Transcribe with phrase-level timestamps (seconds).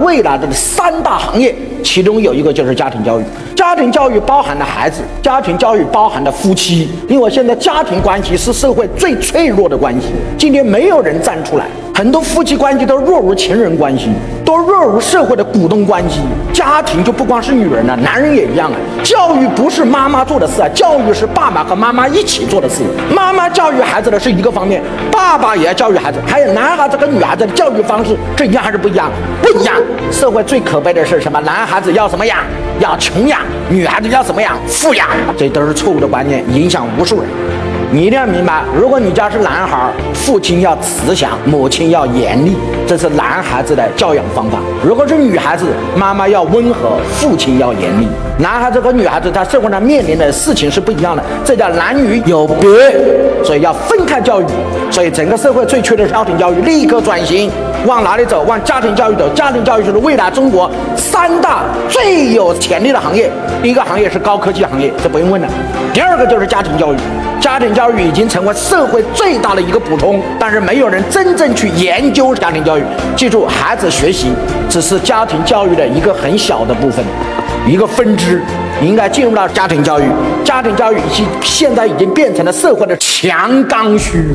[0.00, 1.54] 未来的三大行业，
[1.84, 3.24] 其中有一个就是家庭教育。
[3.60, 6.90] 家庭教育包含了孩子，家庭教育包含了夫妻。
[7.06, 10.06] 因为现在家庭关系是社会最脆弱的关系，
[10.38, 14.08] 今天没有人站出来，很多夫妻关系都弱如情人关系，
[14.46, 16.20] 都弱如社会的股东关系。
[16.54, 18.76] 家庭就不光是女人了，男人也一样啊。
[19.02, 22.82] 教育不是妈妈做的事啊，教育是爸爸和妈妈一起做的事。
[23.14, 24.82] 妈妈教育孩子的是一个方面，
[25.12, 26.18] 爸爸也要教育孩子。
[26.26, 29.10] 还有男孩子和女孩子的教育方式这一样还是不一样？
[29.42, 29.74] 不一样。
[30.10, 31.38] 社会最可悲的是什么？
[31.40, 32.38] 男孩子要什么养？
[32.80, 33.40] 要穷养。
[33.68, 34.56] 女孩子要怎么养？
[34.66, 35.06] 富养。
[35.38, 37.28] 这都是错误的观念，影响无数人。
[37.92, 42.56] 你一定要明白，如果你家是男孩，父亲要慈祥，母亲要严厉，
[42.86, 44.58] 这是男孩子的教养方法。
[44.86, 45.66] 如果是女孩子，
[45.96, 48.06] 妈妈要温和，父亲要严厉。
[48.38, 52.70] 男孩子和女孩子在社会上面临的事情是不一样的，这叫男女有别，
[53.44, 54.44] 所以要分开教育。
[54.88, 57.50] 所以整个社会最缺的是家庭教育，立刻转型，
[57.86, 58.42] 往哪里走？
[58.42, 59.28] 往家庭教育走。
[59.34, 63.30] 家庭教育就是未来中国三大最有潜力的行业。
[63.62, 65.48] 第一个行业是高科技行业，这不用问了。
[65.92, 66.96] 第二个就是家庭教育。
[67.40, 72.82] 家庭教育已经成为社会最大的一个补充，但是没有人真正去研究家庭教育。
[73.16, 74.30] 记住，孩子学习
[74.68, 77.02] 只是家庭教育的一个很小的部分，
[77.66, 78.42] 一个分支，
[78.82, 80.04] 应该进入到家庭教育。
[80.44, 84.26] 家庭教育已经现在已经变成了社会的强刚需。